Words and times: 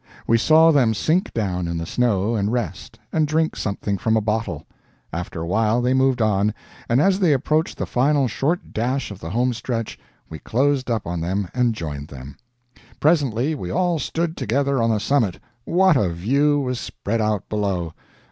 We 0.25 0.39
saw 0.39 0.71
them 0.71 0.95
sink 0.95 1.31
down 1.31 1.67
in 1.67 1.77
the 1.77 1.85
snow 1.85 2.33
and 2.33 2.51
rest, 2.51 2.97
and 3.13 3.27
drink 3.27 3.55
something 3.55 3.99
from 3.99 4.17
a 4.17 4.19
bottle. 4.19 4.65
After 5.13 5.41
a 5.41 5.45
while 5.45 5.79
they 5.79 5.93
moved 5.93 6.23
on, 6.23 6.55
and 6.89 6.99
as 6.99 7.19
they 7.19 7.33
approached 7.33 7.77
the 7.77 7.85
final 7.85 8.27
short 8.27 8.73
dash 8.73 9.11
of 9.11 9.19
the 9.19 9.29
home 9.29 9.53
stretch 9.53 9.99
we 10.27 10.39
closed 10.39 10.89
up 10.89 11.05
on 11.05 11.21
them 11.21 11.49
and 11.53 11.75
joined 11.75 12.07
them. 12.07 12.35
Presently 12.99 13.53
we 13.53 13.69
all 13.69 13.99
stood 13.99 14.35
together 14.35 14.81
on 14.81 14.89
the 14.89 14.99
summit! 14.99 15.39
What 15.65 15.95
a 15.95 16.09
view 16.09 16.59
was 16.61 16.79
spread 16.79 17.21
out 17.21 17.47
below! 17.47 17.93